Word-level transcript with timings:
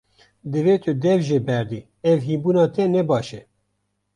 Divê 0.51 0.75
tu 0.83 0.91
dev 1.03 1.19
jê 1.27 1.39
berdî, 1.49 1.79
ev 2.11 2.17
hînbûna 2.27 2.65
te 2.75 2.83
ne 2.93 3.01
baş 3.09 3.29
e. 3.39 3.41